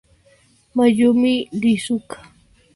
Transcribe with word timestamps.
Mayumi 0.75 1.33
Iizuka 1.57 2.17